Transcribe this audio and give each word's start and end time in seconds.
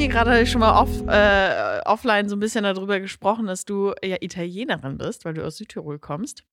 hier 0.00 0.08
gerade 0.08 0.46
schon 0.46 0.60
mal 0.60 0.80
off, 0.80 1.06
äh, 1.08 1.82
offline 1.84 2.30
so 2.30 2.36
ein 2.36 2.40
bisschen 2.40 2.64
darüber 2.64 3.00
gesprochen, 3.00 3.46
dass 3.46 3.66
du 3.66 3.92
ja 4.02 4.16
Italienerin 4.20 4.96
bist, 4.96 5.26
weil 5.26 5.34
du 5.34 5.44
aus 5.44 5.58
Südtirol 5.58 5.98
kommst. 5.98 6.44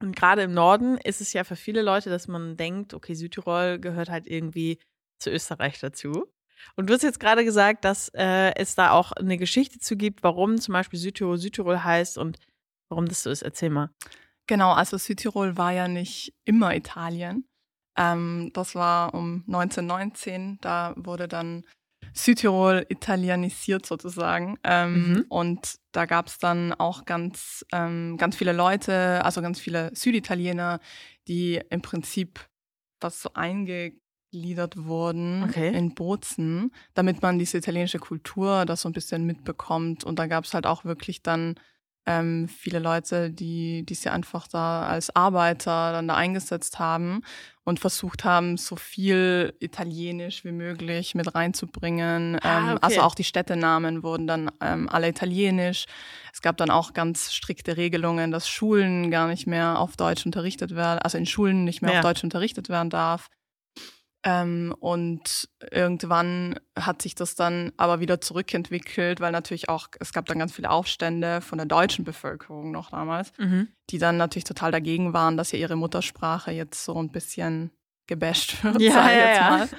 Und 0.00 0.14
gerade 0.14 0.42
im 0.42 0.54
Norden 0.54 0.96
ist 0.98 1.20
es 1.20 1.32
ja 1.32 1.42
für 1.42 1.56
viele 1.56 1.82
Leute, 1.82 2.08
dass 2.08 2.28
man 2.28 2.56
denkt, 2.56 2.94
okay, 2.94 3.14
Südtirol 3.14 3.80
gehört 3.80 4.10
halt 4.10 4.28
irgendwie 4.28 4.78
zu 5.18 5.30
Österreich 5.30 5.80
dazu. 5.80 6.32
Und 6.76 6.88
du 6.88 6.94
hast 6.94 7.02
jetzt 7.02 7.18
gerade 7.18 7.44
gesagt, 7.44 7.84
dass 7.84 8.10
äh, 8.14 8.54
es 8.54 8.76
da 8.76 8.92
auch 8.92 9.10
eine 9.10 9.38
Geschichte 9.38 9.80
zu 9.80 9.96
gibt, 9.96 10.22
warum 10.22 10.60
zum 10.60 10.72
Beispiel 10.72 11.00
Südtirol 11.00 11.36
Südtirol 11.36 11.82
heißt 11.82 12.16
und 12.16 12.38
warum 12.90 13.06
das 13.06 13.24
so 13.24 13.30
ist. 13.30 13.42
Erzähl 13.42 13.70
mal. 13.70 13.90
Genau, 14.46 14.72
also 14.72 14.98
Südtirol 14.98 15.56
war 15.56 15.72
ja 15.72 15.88
nicht 15.88 16.32
immer 16.44 16.76
Italien. 16.76 17.44
Ähm, 17.96 18.52
das 18.54 18.76
war 18.76 19.14
um 19.14 19.42
1919, 19.48 20.58
da 20.60 20.94
wurde 20.96 21.26
dann 21.26 21.64
Südtirol 22.18 22.84
italienisiert 22.88 23.86
sozusagen. 23.86 24.58
Ähm, 24.64 25.12
mhm. 25.12 25.24
Und 25.28 25.76
da 25.92 26.06
gab 26.06 26.26
es 26.26 26.38
dann 26.38 26.72
auch 26.72 27.04
ganz, 27.04 27.64
ähm, 27.72 28.16
ganz 28.18 28.36
viele 28.36 28.52
Leute, 28.52 29.24
also 29.24 29.40
ganz 29.40 29.60
viele 29.60 29.90
Süditaliener, 29.94 30.80
die 31.28 31.60
im 31.70 31.80
Prinzip 31.80 32.40
was 33.00 33.22
so 33.22 33.30
eingegliedert 33.34 34.76
wurden 34.76 35.44
okay. 35.44 35.72
in 35.72 35.94
Bozen, 35.94 36.72
damit 36.94 37.22
man 37.22 37.38
diese 37.38 37.58
italienische 37.58 38.00
Kultur 38.00 38.66
das 38.66 38.82
so 38.82 38.88
ein 38.88 38.92
bisschen 38.92 39.24
mitbekommt. 39.24 40.02
Und 40.02 40.18
da 40.18 40.26
gab 40.26 40.44
es 40.44 40.54
halt 40.54 40.66
auch 40.66 40.84
wirklich 40.84 41.22
dann 41.22 41.54
ähm, 42.08 42.48
viele 42.48 42.78
Leute, 42.78 43.30
die, 43.30 43.84
die 43.84 43.94
sie 43.94 44.08
einfach 44.08 44.48
da 44.48 44.86
als 44.86 45.14
Arbeiter 45.14 45.92
dann 45.92 46.08
da 46.08 46.14
eingesetzt 46.14 46.78
haben 46.78 47.20
und 47.64 47.80
versucht 47.80 48.24
haben, 48.24 48.56
so 48.56 48.76
viel 48.76 49.54
Italienisch 49.60 50.42
wie 50.42 50.52
möglich 50.52 51.14
mit 51.14 51.34
reinzubringen. 51.34 52.38
Ah, 52.40 52.58
ähm, 52.58 52.68
okay. 52.70 52.78
Also 52.80 53.00
auch 53.02 53.14
die 53.14 53.24
Städtenamen 53.24 54.02
wurden 54.02 54.26
dann 54.26 54.50
ähm, 54.62 54.88
alle 54.88 55.08
italienisch. 55.08 55.84
Es 56.32 56.40
gab 56.40 56.56
dann 56.56 56.70
auch 56.70 56.94
ganz 56.94 57.34
strikte 57.34 57.76
Regelungen, 57.76 58.30
dass 58.30 58.48
Schulen 58.48 59.10
gar 59.10 59.28
nicht 59.28 59.46
mehr 59.46 59.78
auf 59.78 59.96
Deutsch 59.96 60.24
unterrichtet 60.24 60.74
werden, 60.74 61.00
also 61.00 61.18
in 61.18 61.26
Schulen 61.26 61.64
nicht 61.64 61.82
mehr 61.82 61.92
ja. 61.92 61.98
auf 61.98 62.04
Deutsch 62.04 62.24
unterrichtet 62.24 62.70
werden 62.70 62.88
darf. 62.88 63.28
Ähm, 64.24 64.74
und 64.80 65.48
irgendwann 65.70 66.58
hat 66.76 67.02
sich 67.02 67.14
das 67.14 67.36
dann 67.36 67.72
aber 67.76 68.00
wieder 68.00 68.20
zurückentwickelt, 68.20 69.20
weil 69.20 69.30
natürlich 69.30 69.68
auch, 69.68 69.88
es 70.00 70.12
gab 70.12 70.26
dann 70.26 70.40
ganz 70.40 70.52
viele 70.52 70.70
Aufstände 70.70 71.40
von 71.40 71.58
der 71.58 71.66
deutschen 71.66 72.04
Bevölkerung 72.04 72.72
noch 72.72 72.90
damals, 72.90 73.32
mhm. 73.38 73.68
die 73.90 73.98
dann 73.98 74.16
natürlich 74.16 74.44
total 74.44 74.72
dagegen 74.72 75.12
waren, 75.12 75.36
dass 75.36 75.52
ja 75.52 75.58
ihre 75.58 75.76
Muttersprache 75.76 76.50
jetzt 76.50 76.84
so 76.84 77.00
ein 77.00 77.12
bisschen 77.12 77.70
gebasht 78.08 78.62
wird, 78.64 78.80
ja, 78.80 78.92
sag 78.92 79.10
ich 79.10 79.18
ja, 79.18 79.28
jetzt 79.28 79.40
mal. 79.40 79.60
Ja. 79.60 79.76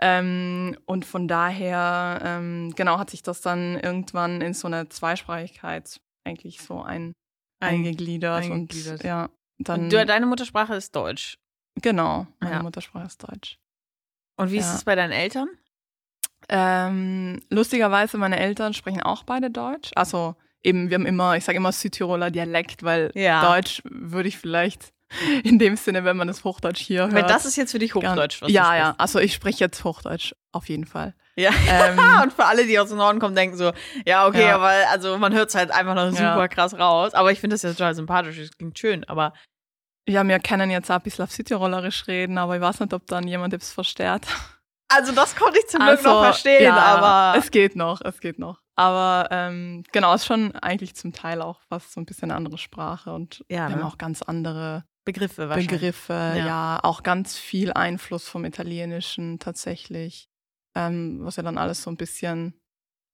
Ähm, 0.00 0.78
und 0.86 1.04
von 1.04 1.26
daher, 1.26 2.20
ähm, 2.22 2.72
genau, 2.76 2.98
hat 2.98 3.10
sich 3.10 3.22
das 3.22 3.40
dann 3.40 3.78
irgendwann 3.80 4.40
in 4.42 4.54
so 4.54 4.68
eine 4.68 4.88
Zweisprachigkeit 4.88 6.00
eigentlich 6.24 6.60
so 6.60 6.82
ein, 6.82 7.14
eingegliedert. 7.58 8.44
eingegliedert. 8.44 9.00
Und 9.00 9.04
ja, 9.04 9.28
dann. 9.58 9.84
Und 9.84 9.92
deine 9.92 10.26
Muttersprache 10.26 10.74
ist 10.74 10.94
Deutsch. 10.94 11.38
Genau, 11.80 12.26
meine 12.38 12.62
Muttersprache 12.62 13.06
ist 13.06 13.22
Deutsch. 13.22 13.58
Und 14.36 14.50
wie 14.50 14.58
ist 14.58 14.74
es 14.74 14.84
bei 14.84 14.94
deinen 14.94 15.12
Eltern? 15.12 15.48
Ähm, 16.48 17.40
lustigerweise, 17.50 18.18
meine 18.18 18.38
Eltern 18.38 18.74
sprechen 18.74 19.02
auch 19.02 19.22
beide 19.24 19.50
Deutsch. 19.50 19.90
Also 19.94 20.34
eben, 20.62 20.90
wir 20.90 20.96
haben 20.96 21.06
immer, 21.06 21.36
ich 21.36 21.44
sage 21.44 21.56
immer 21.56 21.72
Südtiroler 21.72 22.30
Dialekt, 22.30 22.82
weil 22.82 23.10
ja. 23.14 23.54
Deutsch 23.54 23.82
würde 23.84 24.28
ich 24.28 24.38
vielleicht 24.38 24.92
in 25.44 25.58
dem 25.58 25.76
Sinne, 25.76 26.04
wenn 26.04 26.16
man 26.16 26.28
das 26.28 26.44
Hochdeutsch 26.44 26.80
hier 26.80 27.02
hört. 27.02 27.12
Weil 27.12 27.22
das 27.24 27.44
ist 27.44 27.56
jetzt 27.56 27.72
für 27.72 27.78
dich 27.78 27.94
Hochdeutsch, 27.94 28.42
was 28.42 28.50
Ja, 28.50 28.76
ja. 28.76 28.94
Also 28.98 29.18
ich 29.18 29.34
spreche 29.34 29.60
jetzt 29.64 29.84
Hochdeutsch, 29.84 30.34
auf 30.52 30.68
jeden 30.68 30.86
Fall. 30.86 31.14
Ja. 31.36 31.50
Ähm, 31.68 31.98
und 32.22 32.32
für 32.32 32.44
alle, 32.44 32.66
die 32.66 32.78
aus 32.78 32.88
dem 32.88 32.98
Norden 32.98 33.18
kommen, 33.18 33.34
denken 33.34 33.56
so, 33.56 33.72
ja, 34.06 34.26
okay, 34.26 34.48
ja. 34.48 34.56
aber 34.56 34.72
also 34.90 35.16
man 35.18 35.32
hört 35.32 35.48
es 35.48 35.54
halt 35.54 35.70
einfach 35.70 35.94
noch 35.94 36.10
super 36.10 36.38
ja. 36.38 36.48
krass 36.48 36.78
raus. 36.78 37.14
Aber 37.14 37.32
ich 37.32 37.40
finde 37.40 37.54
das 37.54 37.62
ja 37.62 37.70
total 37.70 37.94
sympathisch, 37.94 38.38
es 38.38 38.56
klingt 38.56 38.78
schön, 38.78 39.04
aber 39.04 39.32
ja, 40.08 40.26
wir 40.26 40.40
können 40.40 40.70
jetzt 40.70 40.90
auch 40.90 40.96
ein 40.96 41.02
bisschen 41.02 41.24
auf 41.24 41.32
Südtirolerisch 41.32 42.06
reden, 42.06 42.38
aber 42.38 42.56
ich 42.56 42.62
weiß 42.62 42.80
nicht, 42.80 42.92
ob 42.92 43.06
dann 43.06 43.26
jemand 43.26 43.54
es 43.54 43.72
versteht. 43.72 44.22
Also 44.88 45.12
das 45.12 45.34
konnte 45.34 45.58
ich 45.58 45.68
zum 45.68 45.80
Glück 45.80 45.98
also, 45.98 46.08
noch 46.08 46.22
verstehen, 46.22 46.64
ja, 46.64 46.76
aber. 46.76 47.38
Es 47.38 47.50
geht 47.50 47.76
noch, 47.76 48.02
es 48.02 48.20
geht 48.20 48.38
noch. 48.38 48.60
Aber 48.76 49.28
ähm, 49.30 49.84
genau, 49.92 50.14
ist 50.14 50.26
schon 50.26 50.54
eigentlich 50.56 50.94
zum 50.94 51.12
Teil 51.12 51.40
auch 51.40 51.60
fast 51.68 51.92
so 51.92 52.00
ein 52.00 52.06
bisschen 52.06 52.30
eine 52.30 52.36
andere 52.36 52.58
Sprache 52.58 53.12
und 53.12 53.44
ja, 53.48 53.68
wir 53.68 53.76
ne? 53.76 53.82
haben 53.82 53.88
auch 53.88 53.98
ganz 53.98 54.22
andere 54.22 54.84
Begriffe 55.04 55.48
wahrscheinlich. 55.48 55.68
Begriffe, 55.68 56.12
ja. 56.12 56.36
ja. 56.36 56.80
Auch 56.82 57.02
ganz 57.02 57.38
viel 57.38 57.72
Einfluss 57.72 58.28
vom 58.28 58.44
Italienischen 58.44 59.38
tatsächlich. 59.38 60.28
Ähm, 60.74 61.20
was 61.22 61.36
ja 61.36 61.42
dann 61.42 61.58
alles 61.58 61.82
so 61.82 61.90
ein 61.90 61.96
bisschen 61.96 62.60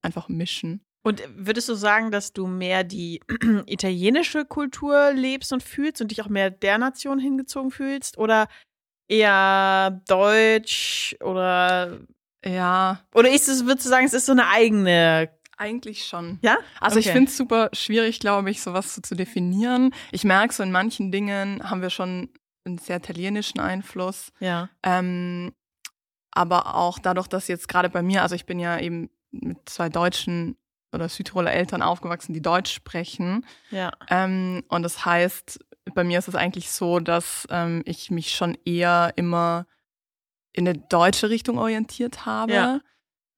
einfach 0.02 0.28
mischen. 0.28 0.84
Und 1.02 1.22
würdest 1.34 1.68
du 1.68 1.74
sagen, 1.74 2.10
dass 2.10 2.32
du 2.32 2.46
mehr 2.46 2.84
die 2.84 3.20
italienische 3.66 4.44
Kultur 4.44 5.12
lebst 5.12 5.52
und 5.52 5.62
fühlst 5.62 6.00
und 6.00 6.10
dich 6.10 6.22
auch 6.22 6.28
mehr 6.28 6.50
der 6.50 6.78
Nation 6.78 7.18
hingezogen 7.18 7.70
fühlst? 7.70 8.18
Oder 8.18 8.48
eher 9.08 10.02
deutsch 10.06 11.16
oder 11.20 11.98
ja. 12.44 13.00
Oder 13.14 13.30
ist 13.30 13.48
es, 13.48 13.66
würdest 13.66 13.86
du 13.86 13.90
sagen, 13.90 14.06
es 14.06 14.14
ist 14.14 14.26
so 14.26 14.32
eine 14.32 14.48
eigene 14.48 15.30
eigentlich 15.58 16.06
schon. 16.06 16.38
Ja? 16.42 16.56
Also 16.80 16.98
okay. 16.98 17.08
ich 17.08 17.12
finde 17.12 17.30
es 17.30 17.36
super 17.36 17.68
schwierig, 17.72 18.20
glaube 18.20 18.50
ich, 18.50 18.62
sowas 18.62 18.94
so 18.94 19.02
zu 19.02 19.14
definieren. 19.14 19.92
Ich 20.12 20.24
merke 20.24 20.54
so, 20.54 20.62
in 20.62 20.70
manchen 20.70 21.10
Dingen 21.10 21.68
haben 21.68 21.82
wir 21.82 21.90
schon 21.90 22.30
einen 22.64 22.78
sehr 22.78 22.98
italienischen 22.98 23.60
Einfluss. 23.60 24.32
Ja. 24.38 24.70
Ähm, 24.84 25.52
aber 26.30 26.76
auch 26.76 26.98
dadurch, 26.98 27.26
dass 27.26 27.48
jetzt 27.48 27.68
gerade 27.68 27.88
bei 27.88 28.02
mir, 28.02 28.22
also 28.22 28.34
ich 28.34 28.46
bin 28.46 28.60
ja 28.60 28.78
eben 28.78 29.10
mit 29.30 29.58
zwei 29.68 29.88
deutschen 29.88 30.56
oder 30.92 31.08
Südtiroler 31.08 31.52
Eltern 31.52 31.82
aufgewachsen, 31.82 32.32
die 32.32 32.42
Deutsch 32.42 32.72
sprechen. 32.72 33.44
Ja. 33.70 33.92
Ähm, 34.08 34.64
und 34.68 34.82
das 34.82 35.04
heißt, 35.04 35.58
bei 35.94 36.04
mir 36.04 36.18
ist 36.18 36.28
es 36.28 36.34
eigentlich 36.34 36.70
so, 36.70 37.00
dass 37.00 37.46
ähm, 37.50 37.82
ich 37.84 38.10
mich 38.10 38.34
schon 38.34 38.56
eher 38.64 39.12
immer 39.16 39.66
in 40.52 40.66
eine 40.68 40.78
deutsche 40.78 41.30
Richtung 41.30 41.58
orientiert 41.58 42.26
habe. 42.26 42.52
Ja. 42.52 42.80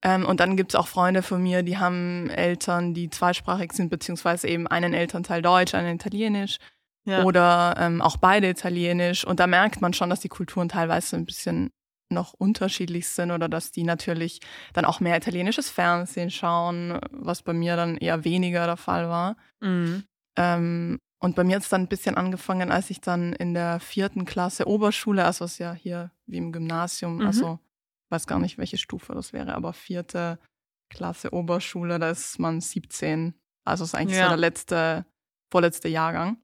Ähm, 0.03 0.25
und 0.25 0.39
dann 0.39 0.57
gibt 0.57 0.73
es 0.73 0.75
auch 0.79 0.87
Freunde 0.87 1.21
von 1.21 1.43
mir, 1.43 1.61
die 1.61 1.77
haben 1.77 2.29
Eltern, 2.29 2.93
die 2.93 3.09
zweisprachig 3.09 3.73
sind, 3.73 3.89
beziehungsweise 3.89 4.47
eben 4.47 4.67
einen 4.67 4.93
Elternteil 4.93 5.41
Deutsch, 5.41 5.75
einen 5.75 5.95
Italienisch. 5.95 6.57
Ja. 7.03 7.23
Oder 7.23 7.75
ähm, 7.79 8.01
auch 8.01 8.17
beide 8.17 8.49
Italienisch. 8.49 9.25
Und 9.25 9.39
da 9.39 9.47
merkt 9.47 9.81
man 9.81 9.93
schon, 9.93 10.09
dass 10.09 10.19
die 10.19 10.29
Kulturen 10.29 10.69
teilweise 10.69 11.15
ein 11.15 11.25
bisschen 11.25 11.71
noch 12.11 12.33
unterschiedlich 12.33 13.07
sind 13.07 13.31
oder 13.31 13.49
dass 13.49 13.71
die 13.71 13.83
natürlich 13.83 14.39
dann 14.73 14.85
auch 14.85 14.99
mehr 14.99 15.17
italienisches 15.17 15.69
Fernsehen 15.69 16.29
schauen, 16.29 16.99
was 17.11 17.41
bei 17.41 17.53
mir 17.53 17.75
dann 17.75 17.97
eher 17.97 18.23
weniger 18.23 18.65
der 18.65 18.77
Fall 18.77 19.09
war. 19.09 19.37
Mhm. 19.59 20.03
Ähm, 20.37 20.99
und 21.19 21.35
bei 21.35 21.43
mir 21.43 21.57
hat 21.57 21.63
es 21.63 21.69
dann 21.69 21.81
ein 21.81 21.87
bisschen 21.87 22.15
angefangen, 22.15 22.71
als 22.71 22.89
ich 22.89 22.99
dann 22.99 23.33
in 23.33 23.53
der 23.53 23.79
vierten 23.79 24.25
Klasse 24.25 24.67
Oberschule, 24.67 25.23
also 25.23 25.45
es 25.45 25.53
ist 25.53 25.57
ja 25.59 25.73
hier 25.73 26.11
wie 26.25 26.37
im 26.37 26.51
Gymnasium, 26.51 27.17
mhm. 27.17 27.27
also 27.27 27.59
weiß 28.09 28.27
gar 28.27 28.39
nicht, 28.39 28.57
welche 28.57 28.77
Stufe 28.77 29.13
das 29.13 29.31
wäre, 29.31 29.53
aber 29.53 29.73
vierte 29.73 30.39
Klasse 30.89 31.33
Oberschule, 31.33 31.99
da 31.99 32.09
ist 32.09 32.39
man 32.39 32.59
17. 32.59 33.33
Also 33.63 33.83
ist 33.83 33.95
eigentlich 33.95 34.17
ja. 34.17 34.25
so 34.25 34.29
der 34.29 34.37
letzte, 34.37 35.05
vorletzte 35.51 35.87
Jahrgang. 35.87 36.37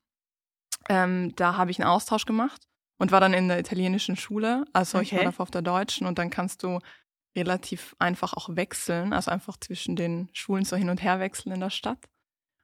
Ähm, 0.90 1.34
da 1.36 1.58
habe 1.58 1.72
ich 1.72 1.80
einen 1.82 1.90
Austausch 1.90 2.26
gemacht 2.26 2.68
und 2.98 3.12
war 3.12 3.20
dann 3.20 3.34
in 3.34 3.48
der 3.48 3.60
italienischen 3.60 4.16
Schule. 4.16 4.66
Also 4.74 4.98
okay. 4.98 5.06
ich 5.06 5.14
war 5.14 5.24
davor 5.24 5.44
auf 5.44 5.52
der 5.52 5.62
deutschen 5.62 6.08
und 6.08 6.18
dann 6.18 6.30
kannst 6.30 6.64
du 6.64 6.80
relativ 7.36 7.96
einfach 8.00 8.34
auch 8.34 8.56
wechseln, 8.56 9.14
also 9.14 9.30
einfach 9.32 9.58
zwischen 9.58 9.96
den 9.96 10.30
Schulen 10.34 10.66
so 10.66 10.76
hin 10.76 10.90
und 10.90 11.04
her 11.04 11.20
wechseln 11.20 11.54
in 11.54 11.60
der 11.60 11.70
Stadt. 11.70 12.04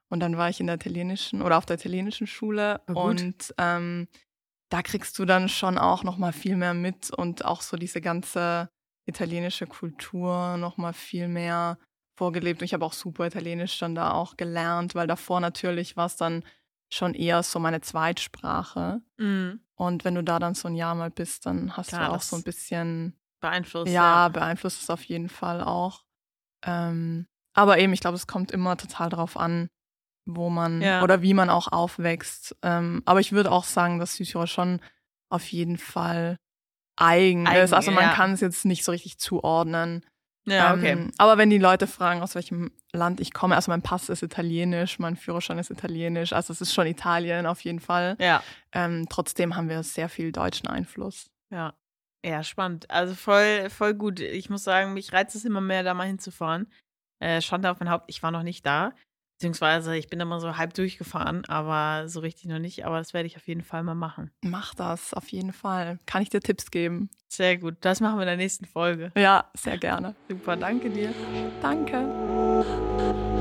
Und 0.09 0.19
dann 0.19 0.37
war 0.37 0.49
ich 0.49 0.59
in 0.59 0.67
der 0.67 0.75
italienischen 0.75 1.41
oder 1.41 1.57
auf 1.57 1.65
der 1.65 1.77
italienischen 1.77 2.27
Schule 2.27 2.81
und 2.87 3.53
ähm, 3.57 4.07
da 4.69 4.81
kriegst 4.81 5.17
du 5.19 5.25
dann 5.25 5.49
schon 5.49 5.77
auch 5.77 6.03
noch 6.03 6.17
mal 6.17 6.33
viel 6.33 6.55
mehr 6.55 6.73
mit 6.73 7.11
und 7.11 7.45
auch 7.45 7.61
so 7.61 7.77
diese 7.77 8.01
ganze 8.01 8.69
italienische 9.05 9.67
Kultur 9.67 10.57
noch 10.57 10.77
mal 10.77 10.93
viel 10.93 11.27
mehr 11.27 11.77
vorgelebt. 12.15 12.61
Und 12.61 12.65
ich 12.65 12.73
habe 12.73 12.85
auch 12.85 12.93
super 12.93 13.27
Italienisch 13.27 13.77
dann 13.79 13.95
da 13.95 14.11
auch 14.13 14.37
gelernt, 14.37 14.95
weil 14.95 15.07
davor 15.07 15.39
natürlich 15.39 15.97
war 15.97 16.07
es 16.07 16.15
dann 16.15 16.43
schon 16.93 17.13
eher 17.13 17.43
so 17.43 17.59
meine 17.59 17.81
Zweitsprache. 17.81 19.01
Mhm. 19.17 19.61
Und 19.75 20.05
wenn 20.05 20.15
du 20.15 20.23
da 20.23 20.39
dann 20.39 20.55
so 20.55 20.67
ein 20.67 20.75
Jahr 20.75 20.95
mal 20.95 21.09
bist, 21.09 21.45
dann 21.45 21.75
hast 21.75 21.89
Klar, 21.89 22.09
du 22.09 22.15
auch 22.15 22.21
so 22.21 22.35
ein 22.35 22.43
bisschen 22.43 23.19
beeinflusst. 23.39 23.91
Ja, 23.91 24.25
ja. 24.25 24.29
beeinflusst 24.29 24.81
es 24.81 24.89
auf 24.89 25.03
jeden 25.03 25.29
Fall 25.29 25.61
auch. 25.61 26.03
Ähm, 26.65 27.27
aber 27.53 27.79
eben, 27.79 27.93
ich 27.93 27.99
glaube, 27.99 28.15
es 28.15 28.27
kommt 28.27 28.51
immer 28.51 28.77
total 28.77 29.09
darauf 29.09 29.37
an, 29.37 29.69
wo 30.25 30.49
man 30.49 30.81
ja. 30.81 31.03
oder 31.03 31.21
wie 31.21 31.33
man 31.33 31.49
auch 31.49 31.71
aufwächst. 31.71 32.55
Ähm, 32.61 33.01
aber 33.05 33.19
ich 33.19 33.31
würde 33.31 33.51
auch 33.51 33.65
sagen, 33.65 33.99
dass 33.99 34.15
Südtirol 34.15 34.47
schon 34.47 34.79
auf 35.29 35.45
jeden 35.51 35.77
Fall 35.77 36.37
eigen, 36.95 37.47
eigen 37.47 37.63
ist. 37.63 37.73
Also 37.73 37.91
man 37.91 38.05
ja. 38.05 38.13
kann 38.13 38.33
es 38.33 38.41
jetzt 38.41 38.65
nicht 38.65 38.83
so 38.83 38.91
richtig 38.91 39.17
zuordnen. 39.17 40.05
Ja, 40.45 40.73
okay. 40.73 40.91
Ähm, 40.91 41.11
aber 41.17 41.37
wenn 41.37 41.49
die 41.49 41.57
Leute 41.57 41.87
fragen, 41.87 42.21
aus 42.21 42.35
welchem 42.35 42.71
Land 42.91 43.19
ich 43.21 43.33
komme, 43.33 43.55
also 43.55 43.71
mein 43.71 43.81
Pass 43.81 44.09
ist 44.09 44.23
italienisch, 44.23 44.99
mein 44.99 45.15
Führerschein 45.15 45.57
ist 45.57 45.71
italienisch, 45.71 46.33
also 46.33 46.51
es 46.51 46.59
ist 46.59 46.73
schon 46.73 46.85
Italien 46.85 47.45
auf 47.45 47.61
jeden 47.61 47.79
Fall. 47.79 48.17
Ja. 48.19 48.43
Ähm, 48.73 49.07
trotzdem 49.09 49.55
haben 49.55 49.69
wir 49.69 49.81
sehr 49.83 50.09
viel 50.09 50.31
deutschen 50.31 50.67
Einfluss. 50.67 51.31
Ja. 51.49 51.73
Ja, 52.25 52.41
spannend. 52.43 52.89
Also 52.89 53.15
voll, 53.15 53.69
voll 53.69 53.93
gut. 53.93 54.21
Ich 54.21 54.49
muss 54.49 54.63
sagen, 54.63 54.93
mich 54.93 55.11
reizt 55.11 55.35
es 55.35 55.43
immer 55.43 55.59
mehr, 55.59 55.83
da 55.83 55.93
mal 55.93 56.07
hinzufahren. 56.07 56.71
Äh, 57.19 57.41
Schande 57.41 57.69
auf 57.69 57.79
mein 57.79 57.89
Haupt, 57.89 58.05
ich 58.07 58.23
war 58.23 58.31
noch 58.31 58.43
nicht 58.43 58.65
da. 58.65 58.93
Beziehungsweise 59.37 59.97
ich 59.97 60.07
bin 60.07 60.19
da 60.19 60.25
mal 60.25 60.39
so 60.39 60.57
halb 60.57 60.73
durchgefahren, 60.73 61.43
aber 61.45 62.07
so 62.07 62.19
richtig 62.21 62.45
noch 62.45 62.59
nicht. 62.59 62.85
Aber 62.85 62.97
das 62.97 63.13
werde 63.13 63.27
ich 63.27 63.35
auf 63.35 63.47
jeden 63.47 63.63
Fall 63.63 63.83
mal 63.83 63.95
machen. 63.95 64.31
Mach 64.41 64.73
das, 64.75 65.13
auf 65.13 65.29
jeden 65.29 65.53
Fall. 65.53 65.99
Kann 66.05 66.21
ich 66.21 66.29
dir 66.29 66.39
Tipps 66.39 66.71
geben? 66.71 67.09
Sehr 67.27 67.57
gut. 67.57 67.75
Das 67.81 67.99
machen 67.99 68.17
wir 68.17 68.23
in 68.23 68.27
der 68.27 68.37
nächsten 68.37 68.65
Folge. 68.65 69.11
Ja, 69.17 69.49
sehr 69.55 69.77
gerne. 69.77 70.15
Super, 70.29 70.55
danke 70.55 70.89
dir. 70.89 71.13
Danke. 71.61 73.32